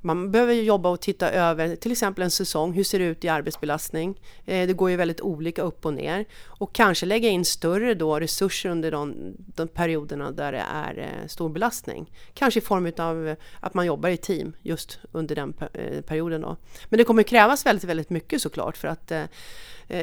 Man 0.00 0.30
behöver 0.30 0.54
jobba 0.54 0.88
och 0.88 1.00
titta 1.00 1.30
över 1.30 1.76
till 1.76 1.92
exempel 1.92 2.24
en 2.24 2.30
säsong. 2.30 2.72
Hur 2.72 2.84
ser 2.84 2.98
det 2.98 3.04
ut 3.04 3.24
i 3.24 3.28
arbetsbelastning? 3.28 4.20
Eh, 4.44 4.66
det 4.66 4.72
går 4.72 4.90
ju 4.90 4.96
väldigt 4.96 5.20
olika 5.20 5.62
upp 5.62 5.86
och 5.86 5.94
ner. 5.94 6.24
Och 6.44 6.74
kanske 6.74 7.06
lägga 7.06 7.28
in 7.28 7.44
större 7.44 7.94
då 7.94 8.20
resurser 8.20 8.70
under 8.70 8.90
de, 8.90 9.34
de 9.36 9.68
perioderna 9.68 10.30
där 10.30 10.52
det 10.52 10.64
är 10.74 10.98
eh, 10.98 11.28
stor 11.28 11.48
belastning. 11.48 12.12
Kanske 12.34 12.58
i 12.58 12.62
form 12.62 12.92
av 12.98 13.36
att 13.60 13.74
man 13.74 13.86
jobbar 13.86 14.08
i 14.08 14.16
team 14.16 14.56
just 14.62 14.98
under 15.12 15.34
den 15.34 15.54
eh, 15.72 16.00
perioden. 16.00 16.40
Då. 16.40 16.56
Men 16.88 16.98
det 16.98 17.04
kommer 17.04 17.22
krävas 17.22 17.66
väldigt, 17.66 17.84
väldigt 17.84 18.10
mycket 18.10 18.42
såklart 18.42 18.76
för 18.76 18.88
att 18.88 19.12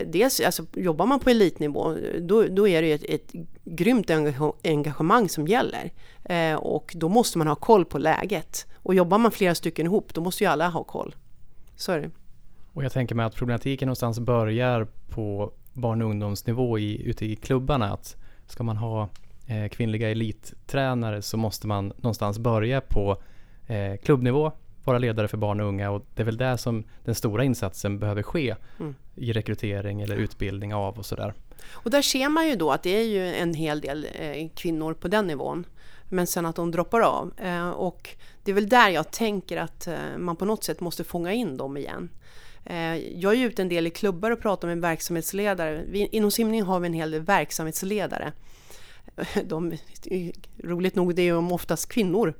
dels 0.05 0.39
alltså, 0.39 0.65
jobbar 0.73 1.05
man 1.05 1.19
på 1.19 1.29
elitnivå 1.29 1.95
då, 2.19 2.43
då 2.43 2.67
är 2.67 2.81
det 2.81 2.91
ett, 2.91 3.03
ett 3.03 3.31
grymt 3.63 4.09
engagemang 4.63 5.29
som 5.29 5.47
gäller. 5.47 5.91
och 6.57 6.91
då 6.95 7.09
måste 7.09 7.37
man 7.37 7.47
ha 7.47 7.55
koll 7.55 7.85
på 7.85 7.97
läget. 7.97 8.67
Och 8.85 8.95
jobbar 8.95 9.17
man 9.17 9.31
flera 9.31 9.55
stycken 9.55 9.85
ihop, 9.85 10.13
då 10.13 10.21
måste 10.21 10.43
ju 10.43 10.49
alla 10.49 10.69
ha 10.69 10.83
koll. 10.83 11.15
Så 11.75 11.91
är 11.91 11.99
det. 11.99 12.09
Och 12.73 12.83
jag 12.83 12.91
tänker 12.91 13.15
mig 13.15 13.25
att 13.25 13.35
problematiken 13.35 13.85
någonstans 13.85 14.19
börjar 14.19 14.87
på 15.09 15.51
barn 15.73 16.01
och 16.01 16.09
ungdomsnivå 16.09 16.79
i, 16.79 17.01
ute 17.09 17.25
i 17.25 17.35
klubbarna. 17.35 17.93
Att 17.93 18.15
ska 18.47 18.63
man 18.63 18.77
ha 18.77 19.09
eh, 19.47 19.69
kvinnliga 19.69 20.09
elittränare 20.11 21.21
så 21.21 21.37
måste 21.37 21.67
man 21.67 21.87
någonstans 21.87 22.39
börja 22.39 22.81
på 22.81 23.17
eh, 23.67 23.97
klubbnivå, 24.03 24.51
vara 24.83 24.97
ledare 24.97 25.27
för 25.27 25.37
barn 25.37 25.59
och 25.59 25.67
unga 25.67 25.91
och 25.91 26.05
det 26.15 26.21
är 26.21 26.25
väl 26.25 26.37
där 26.37 26.57
som 26.57 26.83
den 27.03 27.15
stora 27.15 27.43
insatsen 27.43 27.99
behöver 27.99 28.23
ske 28.23 28.55
mm. 28.79 28.95
i 29.15 29.33
rekrytering 29.33 30.01
eller 30.01 30.15
utbildning 30.15 30.73
av 30.73 30.97
och 30.97 31.05
sådär. 31.05 31.33
Och 31.71 31.91
där 31.91 32.01
ser 32.01 32.29
man 32.29 32.47
ju 32.47 32.55
då 32.55 32.71
att 32.71 32.83
det 32.83 32.97
är 32.97 33.07
ju 33.07 33.35
en 33.35 33.53
hel 33.53 33.81
del 33.81 34.07
eh, 34.19 34.49
kvinnor 34.55 34.93
på 34.93 35.07
den 35.07 35.27
nivån 35.27 35.65
men 36.09 36.27
sen 36.27 36.45
att 36.45 36.55
de 36.55 36.71
droppar 36.71 37.01
av. 37.01 37.31
Eh, 37.37 37.69
och 37.69 38.09
det 38.43 38.51
är 38.51 38.55
väl 38.55 38.69
där 38.69 38.89
jag 38.89 39.11
tänker 39.11 39.57
att 39.57 39.87
eh, 39.87 40.17
man 40.17 40.35
på 40.35 40.45
något 40.45 40.63
sätt 40.63 40.79
måste 40.79 41.03
fånga 41.03 41.33
in 41.33 41.57
dem 41.57 41.77
igen. 41.77 42.09
Eh, 42.65 42.95
jag 42.95 43.33
är 43.33 43.45
ute 43.45 43.61
en 43.61 43.69
del 43.69 43.87
i 43.87 43.89
klubbar 43.89 44.31
och 44.31 44.41
pratar 44.41 44.67
med 44.67 44.81
verksamhetsledare. 44.81 45.83
Vi, 45.87 46.07
inom 46.11 46.31
simning 46.31 46.63
har 46.63 46.79
vi 46.79 46.87
en 46.87 46.93
hel 46.93 47.11
del 47.11 47.21
verksamhetsledare. 47.21 48.31
De, 49.43 49.77
roligt 50.63 50.95
nog, 50.95 51.15
det 51.15 51.21
är 51.21 51.33
de 51.33 51.51
oftast 51.51 51.89
kvinnor. 51.89 52.33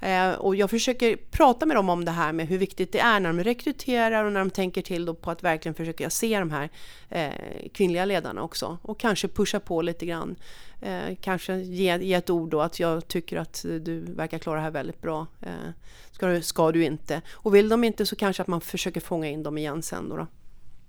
Eh, 0.00 0.32
och 0.32 0.56
jag 0.56 0.70
försöker 0.70 1.16
prata 1.16 1.66
med 1.66 1.76
dem 1.76 1.88
om 1.88 2.04
det 2.04 2.10
här 2.10 2.32
med 2.32 2.48
hur 2.48 2.58
viktigt 2.58 2.92
det 2.92 3.00
är 3.00 3.20
när 3.20 3.32
de 3.32 3.44
rekryterar 3.44 4.24
och 4.24 4.32
när 4.32 4.40
de 4.40 4.50
tänker 4.50 4.82
till 4.82 5.14
på 5.14 5.30
att 5.30 5.42
verkligen 5.42 5.74
försöka 5.74 6.10
se 6.10 6.38
de 6.38 6.50
här 6.50 6.70
eh, 7.08 7.68
kvinnliga 7.74 8.04
ledarna 8.04 8.42
också. 8.42 8.78
Och 8.82 9.00
kanske 9.00 9.28
pusha 9.28 9.60
på 9.60 9.82
lite 9.82 10.06
grann. 10.06 10.36
Eh, 10.80 11.16
kanske 11.20 11.56
ge, 11.56 11.98
ge 11.98 12.14
ett 12.14 12.30
ord 12.30 12.50
då 12.50 12.60
att 12.60 12.80
jag 12.80 13.08
tycker 13.08 13.36
att 13.36 13.62
du 13.62 14.00
verkar 14.00 14.38
klara 14.38 14.56
det 14.56 14.62
här 14.62 14.70
väldigt 14.70 15.02
bra. 15.02 15.26
Eh, 15.40 15.70
ska, 16.10 16.26
du, 16.26 16.42
ska 16.42 16.72
du 16.72 16.84
inte? 16.84 17.22
Och 17.32 17.54
vill 17.54 17.68
de 17.68 17.84
inte 17.84 18.06
så 18.06 18.16
kanske 18.16 18.42
att 18.42 18.48
man 18.48 18.60
försöker 18.60 19.00
fånga 19.00 19.28
in 19.28 19.42
dem 19.42 19.58
igen 19.58 19.82
sen 19.82 20.08
då. 20.08 20.16
då. 20.16 20.26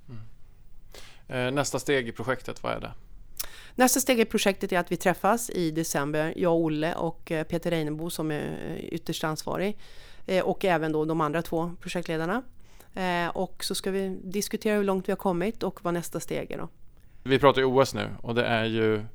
Mm. 0.10 1.48
Eh, 1.48 1.54
nästa 1.54 1.80
steg 1.80 2.08
i 2.08 2.12
projektet, 2.12 2.64
vad 2.64 2.74
är 2.74 2.80
det? 2.80 2.92
Nästa 3.76 4.00
steg 4.00 4.20
i 4.20 4.26
projektet 4.26 4.72
är 4.72 4.80
att 4.80 4.92
vi 4.92 4.98
träffas 4.98 5.50
i 5.50 5.72
december, 5.72 6.34
jag 6.38 6.56
Olle 6.56 6.96
och 6.96 7.32
eh, 7.32 7.44
Peter 7.44 7.72
Reinebo 7.72 8.10
som 8.10 8.32
är 8.32 8.58
eh, 8.68 8.86
ytterst 8.86 9.24
ansvarig 9.24 9.78
eh, 10.26 10.44
och 10.44 10.66
även 10.66 10.92
då 10.92 11.06
de 11.06 11.22
andra 11.22 11.42
två 11.42 11.76
projektledarna. 11.82 12.44
Och 13.34 13.64
så 13.64 13.76
ska 13.76 13.92
vi 13.92 14.20
diskutera 14.24 14.78
hur 14.78 14.84
långt 14.84 15.08
vi 15.08 15.12
har 15.12 15.18
kommit 15.18 15.64
och 15.64 15.84
vad 15.84 15.94
nästa 15.94 16.20
steg 16.20 16.52
är 16.52 16.58
då. 16.58 16.70
Vi 17.24 17.40
pratar 17.40 17.62
ju 17.62 17.66
OS 17.66 17.94
nu 17.94 18.10
och 18.22 18.36
det 18.36 18.46
är 18.46 18.66
ju 18.66 19.06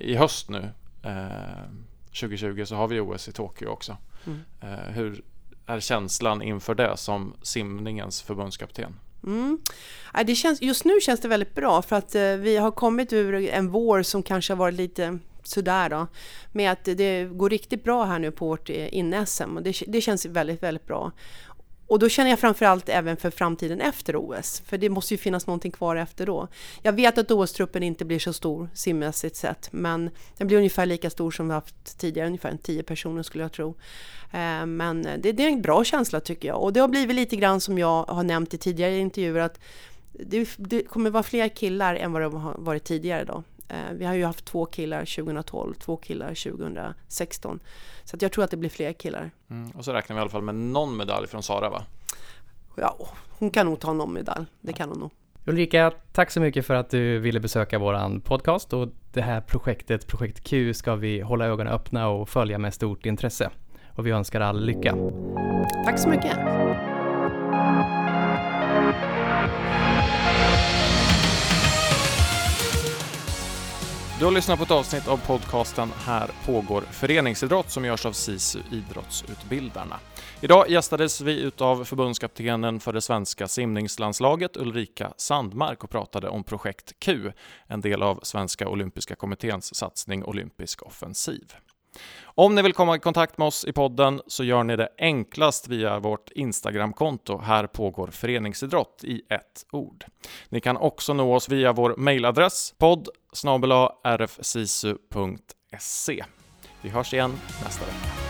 i 0.00 0.14
höst 0.14 0.50
nu, 0.50 0.70
eh, 1.02 1.64
2020, 2.06 2.64
så 2.64 2.76
har 2.76 2.88
vi 2.88 3.00
OS 3.00 3.28
i 3.28 3.32
Tokyo 3.32 3.68
också. 3.68 3.96
Mm. 4.26 4.40
Hur 4.94 5.22
är 5.66 5.80
känslan 5.80 6.42
inför 6.42 6.74
det 6.74 6.96
som 6.96 7.34
simningens 7.42 8.22
förbundskapten? 8.22 8.96
Mm. 9.26 9.58
Äh, 10.18 10.26
det 10.26 10.34
känns, 10.34 10.62
just 10.62 10.84
nu 10.84 11.00
känns 11.00 11.20
det 11.20 11.28
väldigt 11.28 11.54
bra 11.54 11.82
för 11.82 11.96
att 11.96 12.14
eh, 12.14 12.22
vi 12.22 12.56
har 12.56 12.70
kommit 12.70 13.12
ur 13.12 13.34
en 13.34 13.70
vår 13.70 14.02
som 14.02 14.22
kanske 14.22 14.52
har 14.52 14.58
varit 14.58 14.74
lite 14.74 15.18
sådär 15.42 15.90
då. 15.90 16.06
Med 16.52 16.72
att 16.72 16.84
det 16.84 17.24
går 17.24 17.50
riktigt 17.50 17.84
bra 17.84 18.04
här 18.04 18.18
nu 18.18 18.30
på 18.30 18.46
vårt 18.46 18.70
eh, 18.70 18.94
inne-SM 18.94 19.56
och 19.56 19.62
det, 19.62 19.82
det 19.86 20.00
känns 20.00 20.26
väldigt, 20.26 20.62
väldigt 20.62 20.86
bra. 20.86 21.12
Och 21.94 22.00
då 22.00 22.08
känner 22.08 22.30
jag 22.30 22.38
framförallt 22.38 22.88
även 22.88 23.16
för 23.16 23.30
framtiden 23.30 23.80
efter 23.80 24.16
OS, 24.16 24.62
för 24.66 24.78
det 24.78 24.88
måste 24.88 25.14
ju 25.14 25.18
finnas 25.18 25.46
någonting 25.46 25.72
kvar 25.72 25.96
efter 25.96 26.26
då. 26.26 26.48
Jag 26.82 26.92
vet 26.92 27.18
att 27.18 27.30
OS-truppen 27.30 27.82
inte 27.82 28.04
blir 28.04 28.18
så 28.18 28.32
stor 28.32 28.68
simmässigt 28.74 29.36
sett, 29.36 29.68
men 29.72 30.10
den 30.36 30.46
blir 30.46 30.56
ungefär 30.56 30.86
lika 30.86 31.10
stor 31.10 31.30
som 31.30 31.48
vi 31.48 31.54
haft 31.54 31.98
tidigare, 31.98 32.26
ungefär 32.26 32.58
10 32.62 32.82
personer 32.82 33.22
skulle 33.22 33.44
jag 33.44 33.52
tro. 33.52 33.74
Eh, 34.32 34.66
men 34.66 35.02
det, 35.02 35.32
det 35.32 35.42
är 35.42 35.48
en 35.48 35.62
bra 35.62 35.84
känsla 35.84 36.20
tycker 36.20 36.48
jag 36.48 36.62
och 36.62 36.72
det 36.72 36.80
har 36.80 36.88
blivit 36.88 37.16
lite 37.16 37.36
grann 37.36 37.60
som 37.60 37.78
jag 37.78 38.04
har 38.04 38.22
nämnt 38.22 38.54
i 38.54 38.58
tidigare 38.58 38.98
intervjuer 38.98 39.40
att 39.40 39.60
det, 40.12 40.48
det 40.56 40.82
kommer 40.82 41.10
vara 41.10 41.22
fler 41.22 41.48
killar 41.48 41.94
än 41.94 42.12
vad 42.12 42.22
det 42.22 42.28
har 42.28 42.56
varit 42.58 42.84
tidigare 42.84 43.24
då. 43.24 43.42
Eh, 43.68 43.76
Vi 43.92 44.04
har 44.04 44.14
ju 44.14 44.24
haft 44.24 44.44
två 44.44 44.66
killar 44.66 45.04
2012, 45.04 45.74
två 45.74 45.96
killar 45.96 46.34
2016. 46.34 47.60
Så 48.04 48.16
att 48.16 48.22
jag 48.22 48.32
tror 48.32 48.44
att 48.44 48.50
det 48.50 48.56
blir 48.56 48.70
fler 48.70 48.92
killar. 48.92 49.30
Mm. 49.50 49.70
Och 49.70 49.84
så 49.84 49.92
räknar 49.92 50.16
vi 50.16 50.18
i 50.18 50.20
alla 50.20 50.30
fall 50.30 50.42
med 50.42 50.54
någon 50.54 50.96
medalj 50.96 51.26
från 51.26 51.42
Sara 51.42 51.70
va? 51.70 51.82
Ja, 52.76 53.08
hon 53.38 53.50
kan 53.50 53.66
nog 53.66 53.80
ta 53.80 53.92
någon 53.92 54.12
medalj. 54.12 54.46
Det 54.60 54.72
kan 54.72 54.88
hon 54.88 54.98
nog. 54.98 55.10
Ulrika, 55.46 55.92
tack 56.12 56.30
så 56.30 56.40
mycket 56.40 56.66
för 56.66 56.74
att 56.74 56.90
du 56.90 57.18
ville 57.18 57.40
besöka 57.40 57.78
våran 57.78 58.20
podcast 58.20 58.72
och 58.72 58.88
det 59.12 59.22
här 59.22 59.40
projektet, 59.40 60.06
Projekt 60.06 60.44
Q, 60.44 60.74
ska 60.74 60.94
vi 60.94 61.20
hålla 61.20 61.46
ögonen 61.46 61.72
öppna 61.72 62.08
och 62.08 62.28
följa 62.28 62.58
med 62.58 62.74
stort 62.74 63.06
intresse. 63.06 63.50
Och 63.96 64.06
vi 64.06 64.10
önskar 64.10 64.40
all 64.40 64.64
lycka. 64.64 64.96
Tack 65.84 65.98
så 65.98 66.08
mycket. 66.08 66.38
Du 74.18 74.24
har 74.24 74.32
lyssnat 74.32 74.58
på 74.58 74.64
ett 74.64 74.70
avsnitt 74.70 75.08
av 75.08 75.26
podcasten 75.26 75.90
Här 76.06 76.30
pågår 76.46 76.80
föreningsidrott 76.80 77.70
som 77.70 77.84
görs 77.84 78.06
av 78.06 78.12
SISU 78.12 78.58
Idrottsutbildarna. 78.72 80.00
Idag 80.40 80.70
gästades 80.70 81.20
vi 81.20 81.40
utav 81.40 81.84
förbundskaptenen 81.84 82.80
för 82.80 82.92
det 82.92 83.00
svenska 83.00 83.48
simningslandslaget 83.48 84.56
Ulrika 84.56 85.12
Sandmark 85.16 85.84
och 85.84 85.90
pratade 85.90 86.28
om 86.28 86.44
projekt 86.44 86.92
Q, 86.98 87.32
en 87.66 87.80
del 87.80 88.02
av 88.02 88.20
Svenska 88.22 88.68
Olympiska 88.68 89.14
Kommitténs 89.14 89.74
satsning 89.74 90.24
Olympisk 90.24 90.82
offensiv. 90.82 91.54
Om 92.24 92.54
ni 92.54 92.62
vill 92.62 92.72
komma 92.72 92.96
i 92.96 92.98
kontakt 92.98 93.38
med 93.38 93.46
oss 93.46 93.64
i 93.64 93.72
podden 93.72 94.20
så 94.26 94.44
gör 94.44 94.64
ni 94.64 94.76
det 94.76 94.88
enklast 94.98 95.68
via 95.68 95.98
vårt 95.98 96.30
Instagramkonto 96.30 97.38
Här 97.38 97.66
pågår 97.66 98.08
föreningsidrott 98.08 99.04
i 99.04 99.22
ett 99.28 99.66
ord. 99.72 100.04
Ni 100.48 100.60
kan 100.60 100.76
också 100.76 101.14
nå 101.14 101.34
oss 101.34 101.48
via 101.48 101.72
vår 101.72 101.96
mejladress 101.96 102.74
podd 102.78 103.08
rfsisu.se. 104.18 105.04
Vi 106.82 106.88
hörs 106.88 107.14
igen 107.14 107.40
nästa 107.64 107.86
vecka. 107.86 108.23